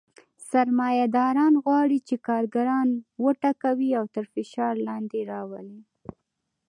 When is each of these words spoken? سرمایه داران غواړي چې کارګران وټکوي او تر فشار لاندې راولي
سرمایه 0.49 1.05
داران 1.15 1.53
غواړي 1.65 1.99
چې 2.07 2.15
کارګران 2.27 2.87
وټکوي 3.23 3.89
او 3.99 4.05
تر 4.15 4.25
فشار 4.33 4.73
لاندې 4.87 5.19
راولي 5.31 5.79